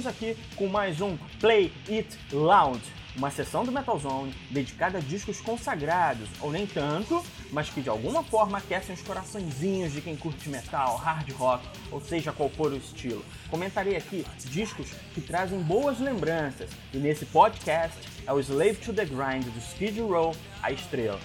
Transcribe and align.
Estamos 0.00 0.16
aqui 0.16 0.36
com 0.56 0.66
mais 0.66 1.02
um 1.02 1.14
Play 1.38 1.70
It 1.86 2.16
Loud, 2.32 2.80
uma 3.14 3.30
sessão 3.30 3.66
do 3.66 3.70
Metal 3.70 3.98
Zone 3.98 4.34
dedicada 4.50 4.96
a 4.96 5.00
discos 5.02 5.42
consagrados, 5.42 6.26
ou 6.40 6.50
nem 6.50 6.66
tanto, 6.66 7.22
mas 7.52 7.68
que 7.68 7.82
de 7.82 7.90
alguma 7.90 8.22
forma 8.22 8.56
aquecem 8.56 8.94
os 8.94 9.02
coraçõezinhos 9.02 9.92
de 9.92 10.00
quem 10.00 10.16
curte 10.16 10.48
metal, 10.48 10.96
hard 10.96 11.30
rock, 11.32 11.68
ou 11.90 12.00
seja 12.00 12.32
qual 12.32 12.48
for 12.48 12.72
o 12.72 12.78
estilo. 12.78 13.22
Comentarei 13.50 13.94
aqui 13.94 14.24
discos 14.46 14.88
que 15.12 15.20
trazem 15.20 15.60
boas 15.60 16.00
lembranças, 16.00 16.70
e 16.94 16.96
nesse 16.96 17.26
podcast 17.26 17.98
é 18.26 18.32
o 18.32 18.40
Slave 18.40 18.76
to 18.76 18.94
the 18.94 19.04
Grind 19.04 19.44
do 19.44 19.58
Skid 19.58 20.00
Row, 20.00 20.34
a 20.62 20.72
estrela. 20.72 21.20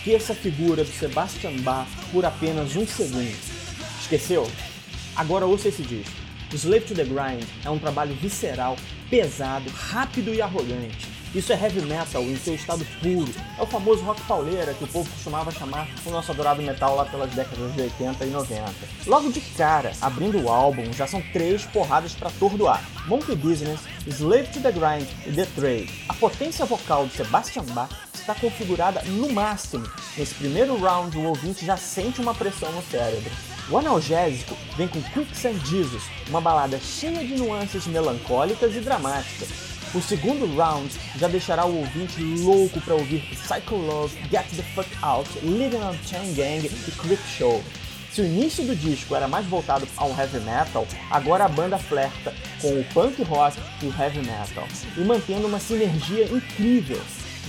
Esqueça 0.00 0.32
a 0.32 0.36
figura 0.36 0.82
do 0.82 0.90
Sebastian 0.90 1.58
Bach 1.58 1.86
por 2.10 2.24
apenas 2.24 2.74
um 2.74 2.86
segundo. 2.86 3.36
Esqueceu? 4.00 4.50
Agora 5.14 5.44
ouça 5.44 5.68
esse 5.68 5.82
disco. 5.82 6.14
Slave 6.54 6.86
to 6.86 6.94
the 6.94 7.04
Grind 7.04 7.44
é 7.62 7.68
um 7.68 7.78
trabalho 7.78 8.14
visceral, 8.14 8.78
pesado, 9.10 9.68
rápido 9.68 10.32
e 10.32 10.40
arrogante. 10.40 11.06
Isso 11.32 11.52
é 11.52 11.56
heavy 11.56 11.82
metal 11.82 12.22
em 12.22 12.36
seu 12.36 12.56
estado 12.56 12.84
puro. 13.00 13.32
É 13.56 13.62
o 13.62 13.66
famoso 13.66 14.02
rock 14.02 14.20
pauleira 14.22 14.74
que 14.74 14.82
o 14.82 14.88
povo 14.88 15.08
costumava 15.08 15.52
chamar 15.52 15.88
o 16.04 16.10
nosso 16.10 16.32
adorado 16.32 16.60
metal 16.60 16.96
lá 16.96 17.04
pelas 17.04 17.30
décadas 17.30 17.72
de 17.72 17.82
80 17.82 18.24
e 18.24 18.30
90. 18.30 18.72
Logo 19.06 19.30
de 19.30 19.40
cara, 19.40 19.92
abrindo 20.00 20.42
o 20.42 20.48
álbum, 20.48 20.92
já 20.92 21.06
são 21.06 21.22
três 21.32 21.64
porradas 21.66 22.14
para 22.14 22.30
atordoar. 22.30 22.82
Monkey 23.06 23.36
Business, 23.36 23.80
Slave 24.08 24.48
to 24.48 24.60
the 24.60 24.72
Grind 24.72 25.08
e 25.24 25.32
The 25.32 25.46
Trade. 25.54 26.04
A 26.08 26.14
potência 26.14 26.66
vocal 26.66 27.06
de 27.06 27.14
Sebastian 27.14 27.64
Bach 27.66 27.92
está 28.12 28.34
configurada 28.34 29.00
no 29.02 29.32
máximo. 29.32 29.88
Nesse 30.16 30.34
primeiro 30.34 30.76
round, 30.78 31.16
o 31.16 31.28
ouvinte 31.28 31.64
já 31.64 31.76
sente 31.76 32.20
uma 32.20 32.34
pressão 32.34 32.72
no 32.72 32.82
cérebro. 32.82 33.30
O 33.70 33.78
analgésico 33.78 34.56
vem 34.76 34.88
com 34.88 35.00
Quicksand 35.00 35.64
Jesus, 35.64 36.02
uma 36.28 36.40
balada 36.40 36.76
cheia 36.80 37.24
de 37.24 37.36
nuances 37.36 37.86
melancólicas 37.86 38.74
e 38.74 38.80
dramáticas. 38.80 39.48
O 39.92 40.00
segundo 40.00 40.46
round 40.56 40.88
já 41.16 41.26
deixará 41.26 41.66
o 41.66 41.78
ouvinte 41.78 42.22
louco 42.22 42.80
para 42.80 42.94
ouvir 42.94 43.22
Psycho 43.30 43.74
Love, 43.74 44.16
Get 44.30 44.46
the 44.54 44.62
Fuck 44.72 44.88
Out, 45.02 45.28
Living 45.42 45.78
on 45.78 45.94
Chain 46.06 46.32
Gang 46.34 46.64
e 46.64 46.90
Click 46.92 47.20
Show. 47.26 47.60
Se 48.12 48.20
o 48.20 48.24
início 48.24 48.64
do 48.64 48.76
disco 48.76 49.16
era 49.16 49.26
mais 49.26 49.46
voltado 49.46 49.88
ao 49.96 50.10
heavy 50.10 50.38
metal, 50.40 50.86
agora 51.10 51.46
a 51.46 51.48
banda 51.48 51.76
flerta 51.76 52.32
com 52.60 52.68
o 52.68 52.84
punk 52.94 53.20
rock 53.24 53.56
e 53.82 53.86
o 53.86 53.94
heavy 54.00 54.20
metal, 54.20 54.66
e 54.96 55.00
mantendo 55.00 55.48
uma 55.48 55.58
sinergia 55.58 56.24
incrível. 56.26 57.00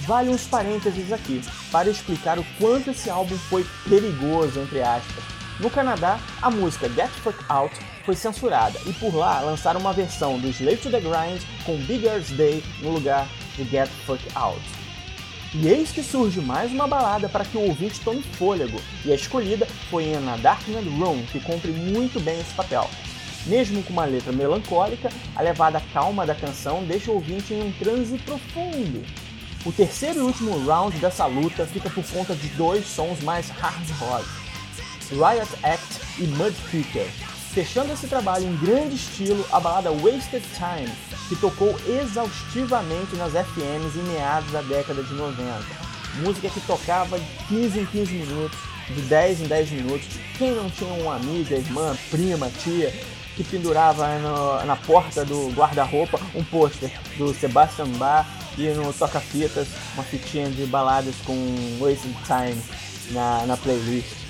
Vale 0.08 0.30
uns 0.30 0.46
parênteses 0.46 1.12
aqui 1.12 1.42
para 1.72 1.92
explicar 1.92 2.40
o 2.40 2.46
quanto 2.58 2.90
esse 2.90 3.08
álbum 3.08 3.38
foi 3.38 3.64
perigoso, 3.88 4.62
entre 4.62 4.82
aspas. 4.82 5.41
No 5.62 5.70
Canadá, 5.70 6.20
a 6.42 6.50
música 6.50 6.90
Get 6.90 7.12
Fuck 7.24 7.38
Out 7.48 7.76
foi 8.04 8.16
censurada 8.16 8.80
e 8.88 8.94
por 8.94 9.16
lá 9.16 9.42
lançaram 9.42 9.80
uma 9.80 9.94
versão 9.94 10.40
do 10.40 10.48
Slave 10.48 10.78
to 10.78 10.90
the 10.90 11.00
Grind 11.00 11.44
com 11.64 11.78
Big 11.86 12.04
Earth 12.04 12.32
Day 12.32 12.64
no 12.82 12.90
lugar 12.90 13.28
de 13.56 13.64
Get 13.66 13.88
Fuck 14.08 14.24
Out. 14.34 14.60
E 15.54 15.68
eis 15.68 15.92
que 15.92 16.02
surge 16.02 16.42
mais 16.42 16.72
uma 16.72 16.88
balada 16.88 17.30
para 17.30 17.46
que 17.46 17.58
o 17.58 17.68
ouvinte 17.68 18.00
tome 18.00 18.24
fôlego, 18.24 18.82
e 19.06 19.12
a 19.12 19.16
escolhida 19.16 19.68
foi 19.92 20.06
em 20.06 20.30
A 20.30 20.36
Darkened 20.38 20.90
Room, 20.98 21.24
que 21.32 21.40
cumpre 21.40 21.72
muito 21.72 22.20
bem 22.20 22.40
esse 22.40 22.56
papel. 22.56 22.90
Mesmo 23.46 23.84
com 23.84 23.94
uma 23.94 24.06
letra 24.06 24.32
melancólica, 24.32 25.12
a 25.36 25.44
levada 25.44 25.80
calma 25.94 26.26
da 26.26 26.34
canção 26.34 26.84
deixa 26.86 27.12
o 27.12 27.16
ouvinte 27.16 27.54
em 27.54 27.62
um 27.62 27.72
transe 27.74 28.18
profundo. 28.18 29.06
O 29.64 29.72
terceiro 29.72 30.22
e 30.22 30.24
último 30.24 30.58
round 30.66 30.98
dessa 30.98 31.28
luta 31.28 31.68
fica 31.68 31.88
por 31.88 32.04
conta 32.06 32.34
de 32.34 32.48
dois 32.50 32.88
sons 32.88 33.22
mais 33.22 33.50
hard 33.50 33.90
rock, 34.00 34.26
Riot 35.12 35.50
Act 35.64 36.02
e 36.20 36.24
Mudkicker, 36.24 37.08
fechando 37.54 37.92
esse 37.92 38.08
trabalho 38.08 38.46
em 38.46 38.56
grande 38.58 38.96
estilo 38.96 39.46
a 39.52 39.60
balada 39.60 39.92
Wasted 39.92 40.44
Time, 40.56 40.92
que 41.28 41.36
tocou 41.36 41.76
exaustivamente 41.86 43.16
nas 43.16 43.34
FMs 43.34 43.98
em 43.98 44.04
meados 44.04 44.52
da 44.52 44.62
década 44.62 45.04
de 45.04 45.14
90. 45.14 45.64
Música 46.24 46.50
que 46.50 46.62
tocava 46.62 47.20
de 47.20 47.26
15 47.48 47.80
em 47.80 47.86
15 47.86 48.14
minutos, 48.14 48.60
de 48.88 49.02
10 49.02 49.42
em 49.42 49.48
10 49.48 49.72
minutos. 49.72 50.08
Quem 50.38 50.52
não 50.52 50.70
tinha 50.70 50.94
uma 50.94 51.16
amiga, 51.16 51.56
irmã, 51.56 51.96
prima, 52.10 52.50
tia 52.64 52.94
que 53.36 53.44
pendurava 53.44 54.08
no, 54.20 54.66
na 54.66 54.76
porta 54.76 55.24
do 55.24 55.50
guarda-roupa 55.52 56.20
um 56.36 56.44
pôster 56.44 56.92
do 57.18 57.34
Sebastian 57.34 57.88
Bach 57.98 58.28
e 58.58 58.68
no 58.70 58.92
toca-fitas 58.94 59.68
uma 59.94 60.04
fitinha 60.04 60.50
de 60.50 60.66
baladas 60.66 61.16
com 61.26 61.34
Wasted 61.80 62.16
Time 62.26 62.62
na, 63.12 63.46
na 63.46 63.58
playlist. 63.58 64.21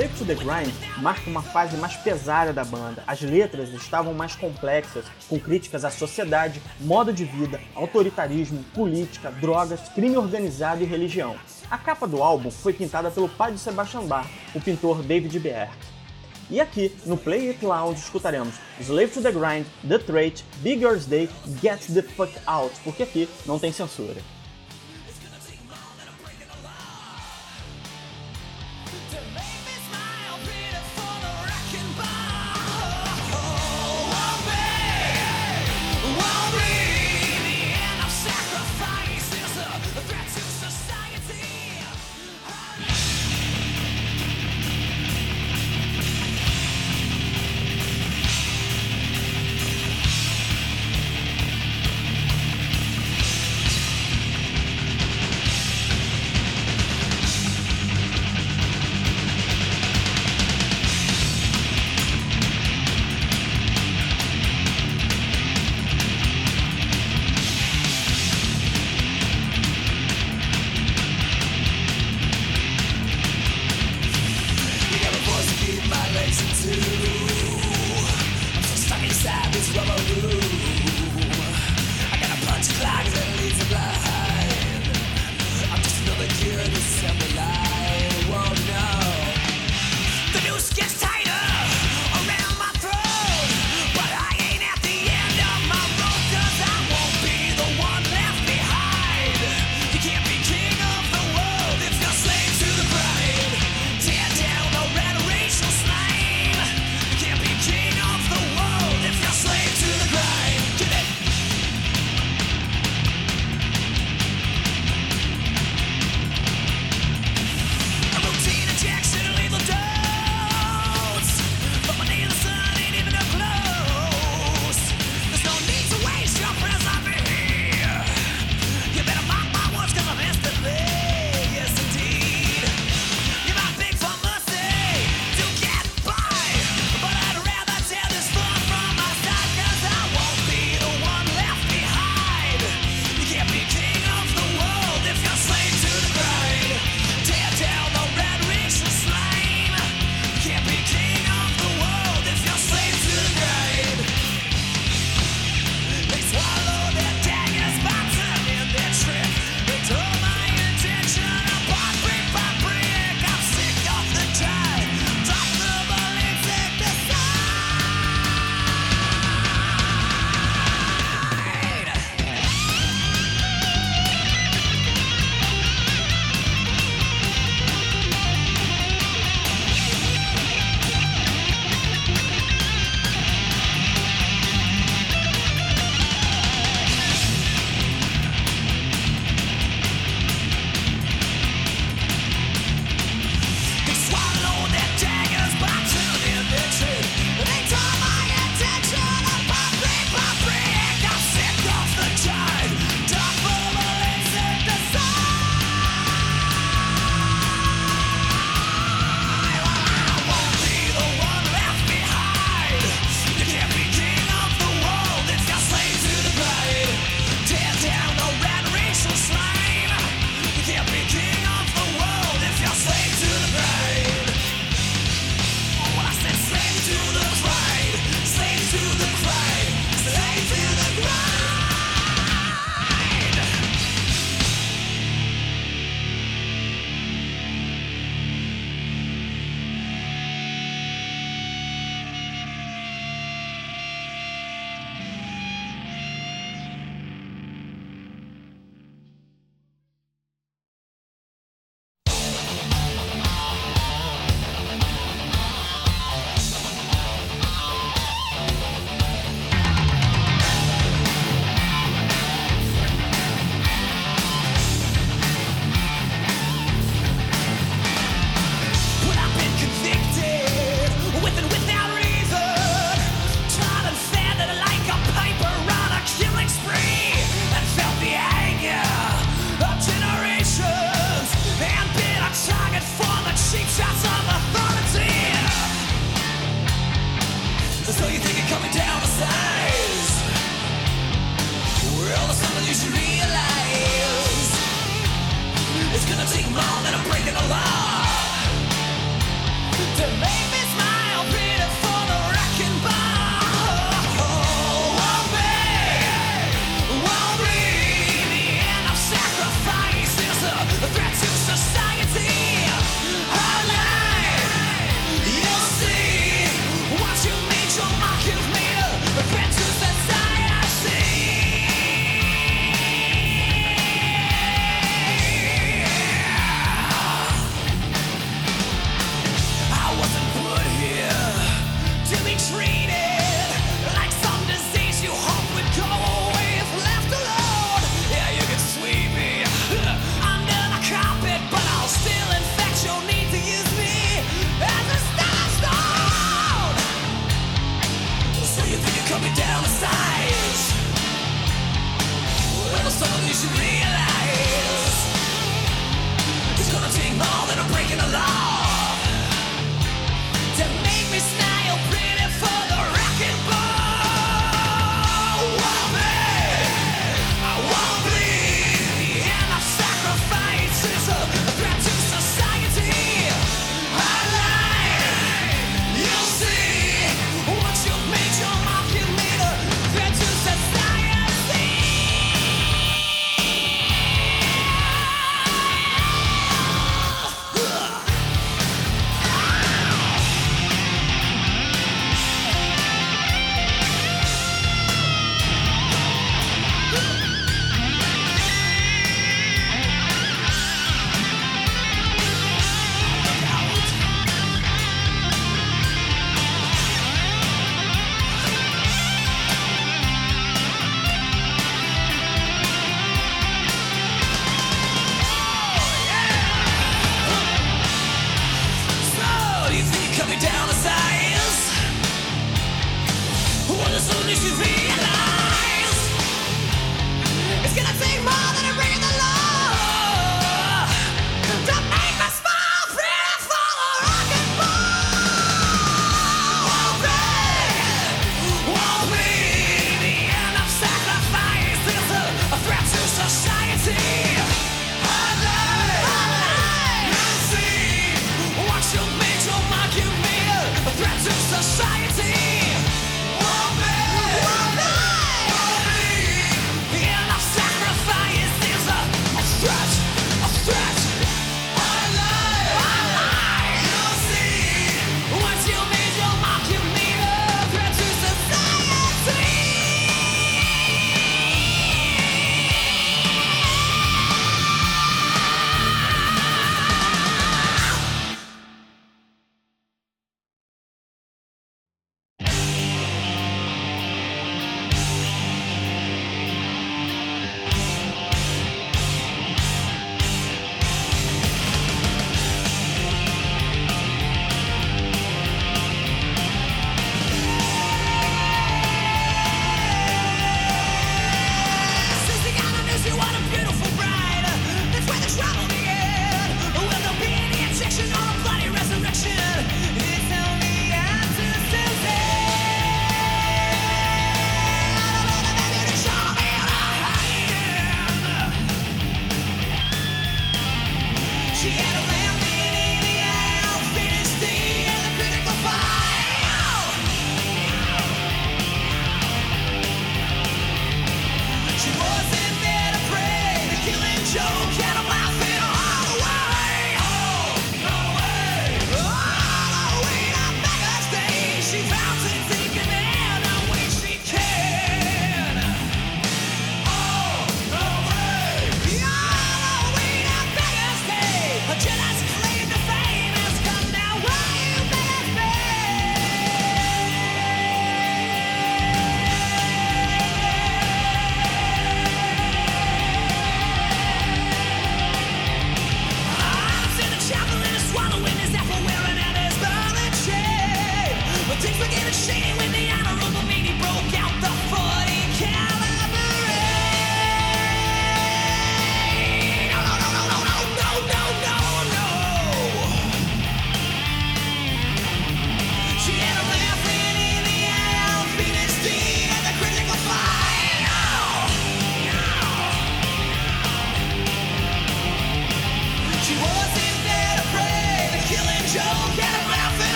Slave 0.00 0.16
to 0.16 0.24
the 0.24 0.34
Grind 0.34 0.72
marca 1.02 1.28
uma 1.28 1.42
fase 1.42 1.76
mais 1.76 1.94
pesada 1.94 2.54
da 2.54 2.64
banda. 2.64 3.04
As 3.06 3.20
letras 3.20 3.68
estavam 3.68 4.14
mais 4.14 4.34
complexas, 4.34 5.04
com 5.28 5.38
críticas 5.38 5.84
à 5.84 5.90
sociedade, 5.90 6.62
modo 6.80 7.12
de 7.12 7.26
vida, 7.26 7.60
autoritarismo, 7.74 8.64
política, 8.74 9.30
drogas, 9.30 9.90
crime 9.94 10.16
organizado 10.16 10.82
e 10.82 10.86
religião. 10.86 11.36
A 11.70 11.76
capa 11.76 12.06
do 12.06 12.22
álbum 12.22 12.50
foi 12.50 12.72
pintada 12.72 13.10
pelo 13.10 13.28
pai 13.28 13.52
de 13.52 13.58
Sebastian 13.58 14.06
Bach, 14.06 14.26
o 14.54 14.60
pintor 14.60 15.02
David 15.02 15.38
Berg. 15.38 15.70
E 16.48 16.62
aqui, 16.62 16.96
no 17.04 17.18
Play 17.18 17.50
It 17.50 17.62
Loud, 17.62 18.00
escutaremos 18.00 18.54
Slave 18.80 19.08
to 19.08 19.20
the 19.20 19.30
Grind, 19.30 19.66
The 19.86 19.98
Trait, 19.98 20.42
Big 20.62 20.80
Girls 20.80 21.06
Day, 21.06 21.28
Get 21.60 21.92
the 21.92 22.00
Fuck 22.00 22.32
Out, 22.46 22.74
porque 22.84 23.02
aqui 23.02 23.28
não 23.44 23.58
tem 23.58 23.70
censura. 23.70 24.22